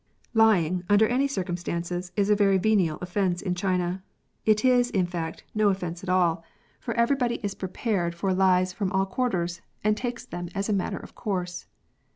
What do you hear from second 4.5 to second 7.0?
is, in fact, no offence at all, for £26 LYING.